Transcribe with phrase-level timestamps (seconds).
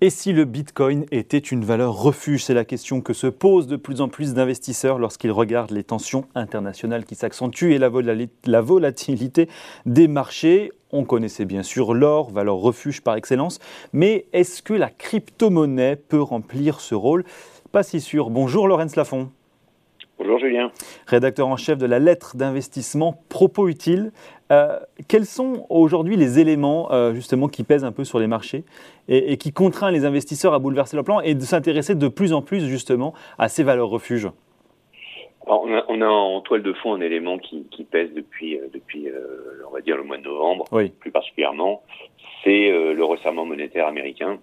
[0.00, 3.74] Et si le Bitcoin était une valeur refuge C'est la question que se posent de
[3.74, 9.48] plus en plus d'investisseurs lorsqu'ils regardent les tensions internationales qui s'accentuent et la, volatilité
[9.86, 10.70] des marchés.
[10.92, 13.58] On connaissait bien sûr l'or, valeur refuge par excellence,
[13.92, 17.24] mais est-ce que la crypto-monnaie peut remplir ce rôle?
[17.72, 18.30] Pas si sûr.
[18.30, 19.30] Bonjour Laurence Lafont.
[20.18, 20.72] Bonjour Julien.
[21.06, 24.10] Rédacteur en chef de la lettre d'investissement Propos Utile.
[24.50, 28.64] Euh, quels sont aujourd'hui les éléments euh, justement qui pèsent un peu sur les marchés
[29.06, 32.42] et, qui contraignent les investisseurs à bouleverser leur plan et de s'intéresser de plus en
[32.42, 34.28] plus justement à ces valeurs refuges?
[35.46, 39.96] On, a, en toile de fond un élément qui, pèse depuis, euh, on va dire
[39.96, 40.64] le mois de novembre,
[40.98, 41.82] plus particulièrement,
[42.42, 44.38] c'est le resserrement monétaire américain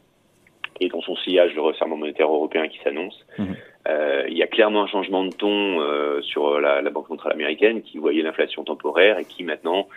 [0.80, 3.26] et dans son sillage le resserrement monétaire européen qui s'annonce.
[3.38, 3.56] Mhm.
[3.88, 7.34] Euh, il y a clairement un changement de ton euh, sur la, la, Banque centrale
[7.34, 9.88] américaine qui voyait l'inflation temporaire et qui maintenant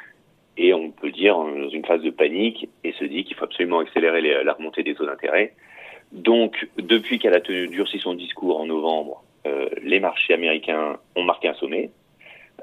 [0.58, 3.78] est, on peut dire, dans une phase de panique et se dit qu'il faut absolument
[3.78, 5.54] accélérer la remontée des taux d'intérêt.
[6.12, 11.22] Donc, depuis qu'elle a tenu, durci son discours en novembre, euh, les marchés américains ont
[11.22, 11.90] marqué un sommet.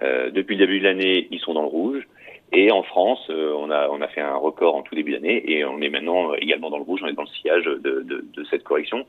[0.01, 2.07] Euh, depuis le début de l'année, ils sont dans le rouge.
[2.51, 5.51] Et en France, euh, on, a, on a fait un record en tout début d'année
[5.51, 8.25] et on est maintenant également dans le rouge, on est dans le sillage de, de,
[8.33, 9.05] de cette correction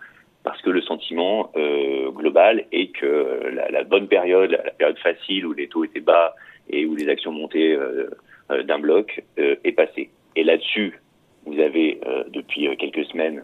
[0.46, 5.44] parce que le sentiment euh, global est que la, la, bonne période, la, période facile
[5.44, 6.36] où les taux étaient bas
[6.70, 8.08] et où les actions montaient euh,
[8.52, 10.08] euh d'un bloc euh, est passée.
[10.36, 11.00] Et là-dessus,
[11.46, 13.42] vous avez euh, depuis quelques semaines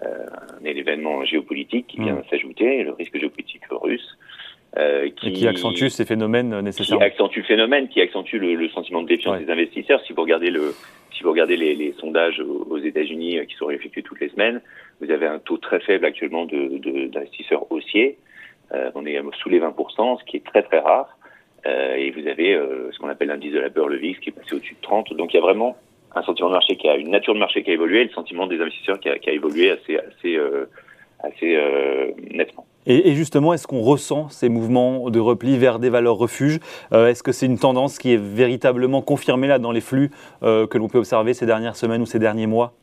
[0.00, 2.24] un événement géopolitique qui vient mmh.
[2.30, 4.16] s'ajouter, le risque géopolitique russe.
[4.76, 6.98] Qui, et qui accentue ces phénomènes nécessairement.
[6.98, 10.00] Qui accentue le phénomène, qui accentue le, le sentiment de défiance des investisseurs.
[10.04, 10.74] Si vous regardez le,
[11.14, 14.60] si vous regardez les, sondages aux, États-Unis qui sont effectués toutes les semaines,
[15.00, 18.18] vous avez un taux très faible actuellement d'investisseurs haussiers.
[18.72, 21.16] Euh, on est sous les 20%, ce qui est très très rare.
[21.66, 24.30] Euh, et vous avez euh, ce qu'on appelle l'indice de la peur, le VIX, qui
[24.30, 25.14] est passé au-dessus de 30.
[25.14, 25.76] Donc il y a vraiment
[26.14, 28.10] un sentiment de marché qui a une nature de marché qui a évolué, et le
[28.10, 30.66] sentiment des investisseurs qui a, évolué assez assez euh,
[31.42, 32.66] euh, nettement.
[32.86, 36.58] Et, et, justement, est-ce qu'on ressent ces mouvements de repli vers des valeurs refuges?
[36.92, 40.10] Euh, Est-ce que c'est une tendance qui est véritablement confirmée là dans les flux
[40.42, 42.74] que l'on peut observer ces dernières semaines ou ces derniers mois?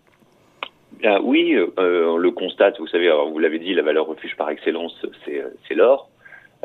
[0.99, 2.79] Bien, oui, euh, on le constate.
[2.79, 4.93] Vous savez, alors vous l'avez dit, la valeur refuge par excellence,
[5.25, 6.09] c'est l'or.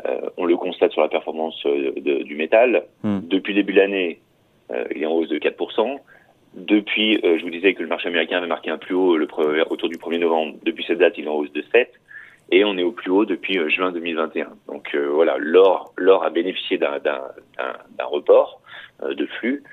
[0.05, 2.85] Euh, on le constate sur la performance euh, de, du métal.
[3.03, 3.19] Hmm.
[3.23, 4.19] Depuis le début de l'année,
[4.71, 5.97] euh, il est en hausse de 4%.
[6.53, 9.27] Depuis, euh, je vous disais que le marché américain avait marqué un plus haut le,
[9.71, 10.55] autour du 1er novembre.
[10.63, 11.91] Depuis cette date, il est en hausse de 7.
[12.51, 14.47] Et on est au plus haut depuis juin 2021.
[14.67, 16.99] Donc voilà, l'or, l'or a bénéficié d'un
[17.99, 18.61] report
[19.03, 19.63] de flux.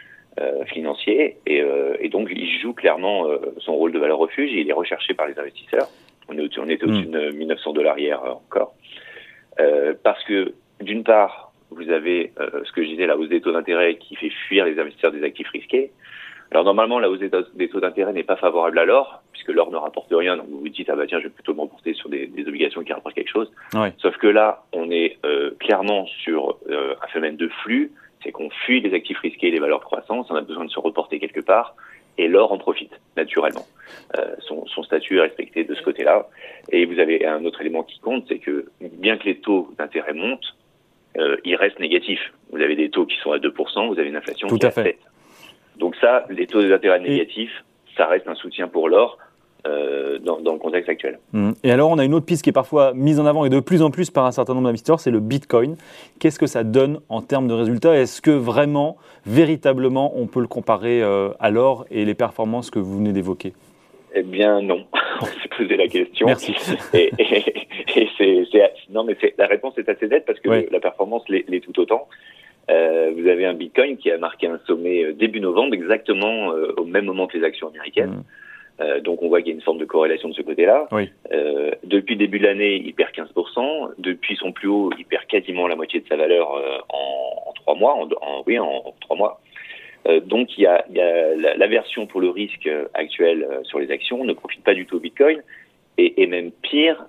[0.40, 4.50] Euh, financier et, euh, et, donc il joue clairement euh, son rôle de valeur refuge
[4.52, 5.86] et il est recherché par les investisseurs.
[6.28, 8.74] On, est, on était au-dessus de 1900 dollars hier encore.
[10.02, 12.32] parce que d'une part, vous avez
[12.64, 15.22] ce que je disais, la hausse des taux d'intérêt qui fait fuir les investisseurs des
[15.22, 15.92] actifs risqués.
[16.54, 19.76] Alors normalement, la hausse des taux d'intérêt n'est pas favorable à l'or, puisque l'or ne
[19.76, 20.36] rapporte rien.
[20.36, 22.46] Donc vous vous dites, ah bah tiens, je vais plutôt me reporter sur des, des
[22.46, 23.52] obligations qui rapportent quelque chose.
[23.98, 25.18] Sauf que là, on est
[25.58, 27.92] clairement sur un phénomène de flux
[28.24, 30.70] c'est qu'on fuit les actifs risqués et les valeurs de croissance, on a besoin de
[30.70, 31.76] se reporter quelque part,
[32.16, 33.66] et l'or en profite, naturellement.
[34.16, 36.28] Euh, son, son, statut est respecté de ce côté-là.
[36.70, 40.14] Et vous avez un autre élément qui compte, c'est que bien que les taux d'intérêt
[40.14, 40.56] montent,
[41.18, 42.32] euh, ils restent négatifs.
[42.50, 44.70] Vous avez des taux qui sont à 2%, vous avez une inflation qui est à,
[44.70, 44.82] fait.
[44.84, 44.98] 7.
[45.78, 47.64] Donc ça, les taux d'intérêt négatifs,
[47.96, 49.18] ça reste un soutien pour l'or.
[49.66, 51.18] Euh, dans, dans, le contexte actuel.
[51.32, 51.52] Mmh.
[51.62, 53.60] Et alors, on a une autre piste qui est parfois mise en avant et de
[53.60, 55.76] plus en plus par un certain nombre d'investisseurs, c'est le Bitcoin.
[56.20, 57.96] Qu'est-ce que ça donne en termes de résultats?
[57.96, 62.78] Est-ce que vraiment, véritablement, on peut le comparer euh, à l'or et les performances que
[62.78, 63.54] vous venez d'évoquer?
[64.14, 64.84] Eh bien, non.
[65.22, 66.26] on s'est posé la question.
[66.26, 66.54] Merci.
[66.92, 67.44] Et, et,
[68.90, 72.06] non, mais la réponse est assez nette parce que la performance l'est tout autant.
[72.70, 76.72] Euh, vous avez un Bitcoin qui a marqué un sommet euh, début novembre, exactement euh,
[76.76, 78.10] au même moment que les actions américaines.
[78.10, 78.24] Mmh.
[78.80, 80.88] Euh, donc on voit qu'il y a une forme de corrélation de ce côté-là.
[80.90, 81.10] Oui.
[81.32, 83.90] Euh, depuis début de l'année, il perd 15%.
[83.98, 87.52] Depuis son plus haut, il perd quasiment la moitié de sa valeur euh, en, en,
[87.52, 87.94] trois mois.
[87.94, 89.40] En, en oui, en, en, trois mois.
[90.06, 93.90] Euh, donc il y a, il y a l'aversion pour le risque actuel sur les
[93.90, 95.42] actions ne profite pas du tout au Bitcoin.
[95.96, 97.06] Et, et même pire,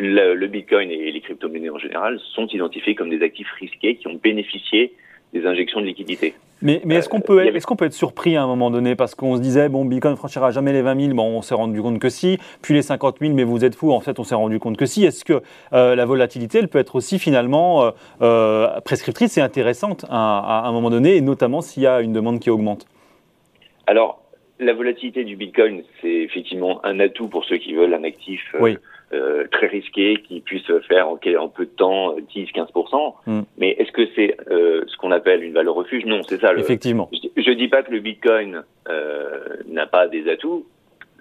[0.00, 4.08] le, le, Bitcoin et les crypto-monnaies en général sont identifiés comme des actifs risqués qui
[4.08, 4.92] ont bénéficié
[5.32, 6.34] des injections de liquidité.
[6.62, 9.14] Mais, mais est-ce qu'on peut, est, qu'on peut être surpris à un moment donné Parce
[9.14, 11.80] qu'on se disait, bon, Bitcoin ne franchira jamais les 20 000, bon, on s'est rendu
[11.80, 14.34] compte que si, puis les 50 000, mais vous êtes fou, en fait, on s'est
[14.34, 15.04] rendu compte que si.
[15.04, 15.40] Est-ce que
[15.72, 20.68] euh, la volatilité, elle peut être aussi finalement euh, euh, prescriptrice et intéressante à, à,
[20.68, 22.86] un moment donné, et notamment s'il y a une demande qui augmente?
[23.86, 24.22] Alors,
[24.58, 28.42] la volatilité du Bitcoin, c'est effectivement un atout pour ceux qui veulent un actif.
[28.60, 28.76] Oui
[29.12, 33.14] euh, très risqué qui puisse faire en, en peu de temps 10-15%.
[33.26, 33.40] Mm.
[33.58, 36.04] Mais est-ce que c'est euh, ce qu'on appelle une valeur refuge?
[36.04, 36.52] Non, c'est ça.
[36.52, 37.10] Le, Effectivement.
[37.12, 40.64] Je, ne dis pas que le Bitcoin euh, n'a pas des atouts.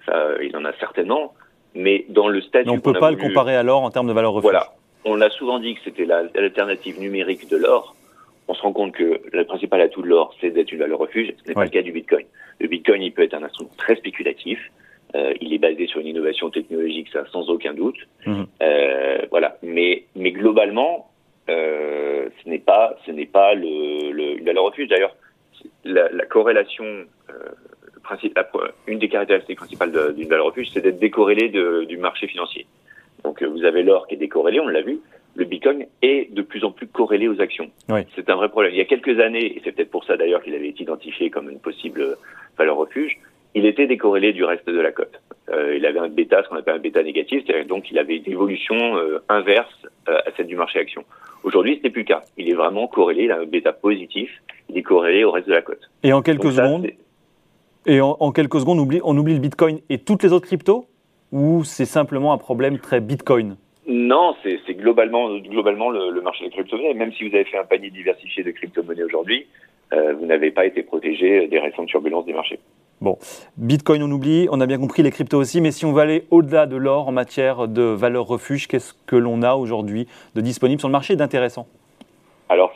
[0.06, 1.34] ça, il en a certainement,
[1.74, 2.70] mais dans le statut.
[2.70, 4.52] on ne peut pas le comparer à l'or en termes de valeur refuge.
[4.52, 4.68] Voilà.
[5.06, 7.96] On a souvent dit que c'était l'alternative numérique de l'or.
[8.48, 11.34] On se rend compte que le principal atout de l'or, c'est d'être une valeur refuge.
[11.44, 12.26] Ce n'est pas le cas du Bitcoin.
[12.60, 14.60] Le Bitcoin, il peut être un instrument très spéculatif.
[15.16, 17.98] Euh, il est basé sur une innovation technologique, ça sans aucun doute.
[18.26, 18.46] Mhm.
[18.62, 19.58] Euh, voilà.
[19.64, 21.10] Mais, mais globalement,
[21.50, 24.88] euh, ce n'est pas, ce n'est pas le, le, une valeur refuge.
[24.88, 25.16] D'ailleurs,
[25.84, 31.86] la, la, corrélation, euh, une des caractéristiques principales d'une valeur refuge, c'est d'être décorrélée de,
[31.86, 32.68] du marché financier.
[33.24, 35.00] Donc, vous avez l'or qui est décorrélé, on l'a vu.
[35.36, 37.70] Le Bitcoin est de plus en plus corrélé aux actions.
[37.90, 38.02] Oui.
[38.16, 38.74] C'est un vrai problème.
[38.74, 41.30] Il y a quelques années, et c'est peut-être pour ça d'ailleurs qu'il avait été identifié
[41.30, 42.18] comme une possible
[42.58, 43.18] valeur refuge,
[43.56, 45.20] il était décorrélé du reste de la cote.
[45.50, 48.18] Euh, il avait un bêta, ce qu'on appelle un bêta négatif, c'est-à-dire donc il avait
[48.18, 49.74] une évolution euh, inverse
[50.08, 51.04] euh, à celle du marché action.
[51.44, 52.22] Aujourd'hui, ce n'est plus le cas.
[52.38, 54.30] Il est vraiment corrélé, il a un bêta positif,
[54.70, 55.90] il est corrélé au reste de la cote.
[56.04, 56.88] Et en quelques secondes,
[57.86, 60.86] et en, quelques secondes, on oublie, on oublie le Bitcoin et toutes les autres cryptos
[61.32, 63.56] ou c'est simplement un problème très Bitcoin?
[63.88, 66.94] Non, c'est globalement, globalement le, marché des crypto-monnaies.
[66.94, 69.48] Même si vous avez fait un panier diversifié de crypto-monnaies aujourd'hui,
[69.92, 72.60] vous n'avez pas été protégé des récentes turbulences des marchés.
[73.02, 73.18] Bon,
[73.56, 76.26] Bitcoin on oublie, on a bien compris les cryptos aussi, mais si on va aller
[76.32, 80.80] au-delà de l'or en matière de valeur refuge, qu'est-ce que l'on a aujourd'hui de disponible
[80.80, 81.68] sur le marché d'intéressant?
[82.50, 82.74] Alors,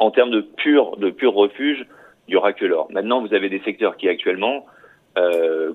[0.00, 1.86] en termes de pur, de pur refuge,
[2.26, 2.88] il n'y aura que l'or.
[2.90, 4.66] Maintenant, vous avez des secteurs qui actuellement
[5.16, 5.72] euh,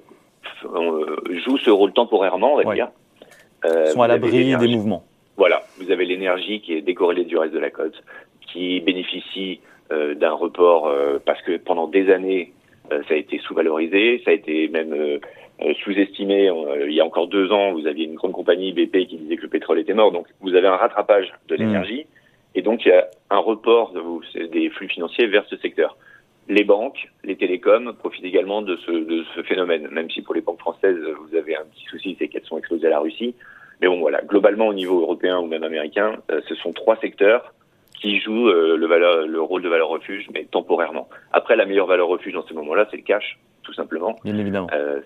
[0.64, 2.90] jouent ce rôle temporairement, on va dire.
[3.66, 5.04] Euh, sont à l'abri des mouvements.
[5.38, 8.04] Voilà, vous avez l'énergie qui est décorrélée du reste de la cote,
[8.42, 9.62] qui bénéficie
[9.92, 12.57] euh, d'un report euh, parce que pendant des années, euh,
[12.90, 15.20] ça a été sous-valorisé, ça a été même euh,
[15.62, 16.52] euh, sous-estimé.
[16.88, 19.44] il y a encore deux ans, vous aviez une grande compagnie BP qui disait que
[19.44, 20.12] le pétrole était mort.
[20.12, 21.60] Donc vous avez un rattrapage de mmh.
[21.60, 22.06] l'énergie
[22.56, 23.94] et donc il y a un report
[24.52, 25.98] des flux financiers vers ce secteur.
[26.50, 30.42] Les banques, les télécoms profitent également de ce, de ce phénomène, même si pour les
[30.42, 33.36] banques françaises, vous avez un petit souci, c'est qu'elles sont exposées à la Russie.
[33.82, 36.16] Mais bon, voilà, globalement au niveau européen ou même américain,
[36.48, 37.54] ce sont trois secteurs
[38.00, 41.08] qui joue euh, le, valeur, le rôle de valeur refuge, mais temporairement.
[41.34, 44.16] Après, la meilleure valeur refuge dans ce moment-là, c'est le cash, tout simplement.
[44.24, 44.68] Bien évidemment.
[44.72, 45.02] Euh,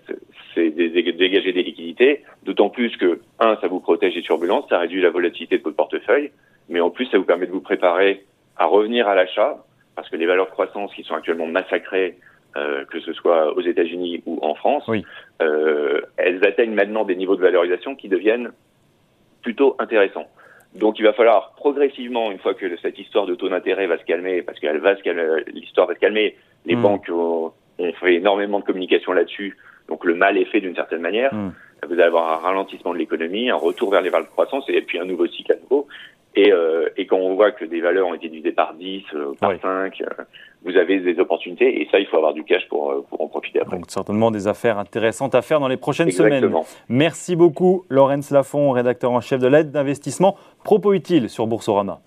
[0.54, 5.00] c'est dégager des liquidités, d'autant plus que, un, ça vous protège des turbulences, ça réduit
[5.00, 6.30] la volatilité de votre portefeuille,
[6.68, 8.24] mais en plus, ça vous permet de vous préparer
[8.56, 9.64] à revenir à l'achat,
[9.96, 12.18] parce que les valeurs de croissance qui sont actuellement massacrées,
[12.56, 15.04] euh, que ce soit aux États-Unis ou en France, oui.
[15.40, 18.52] euh, elles atteignent maintenant des niveaux de valorisation qui deviennent
[19.42, 20.26] plutôt intéressants.
[20.74, 24.04] Donc il va falloir progressivement, une fois que cette histoire de taux d'intérêt va se
[24.04, 26.82] calmer, parce qu'elle va se calmer, l'histoire va se calmer, les hmm.
[26.82, 27.52] banques ont,
[28.00, 29.56] fait énormément de communication là-dessus,
[29.88, 31.34] donc le mal est fait d'une certaine manière.
[31.34, 31.52] Hmm.
[31.84, 34.80] Vous allez avoir un ralentissement de l'économie, un retour vers les valeurs de croissance et
[34.82, 35.88] puis un nouveau cycle à nouveau.
[36.34, 39.34] Et, euh, et, quand on voit que des valeurs ont été divisées par 10, euh,
[39.38, 40.24] par 5, euh,
[40.64, 43.28] vous avez des opportunités et ça, il faut avoir du cash pour, euh, pour en
[43.28, 43.76] profiter après.
[43.76, 46.50] Donc certainement des affaires intéressantes à faire dans les prochaines semaines.
[46.88, 52.00] Merci beaucoup, Laurence Lafont, rédacteur en chef de l'aide d'investissement Propos Utile sur Boursorama.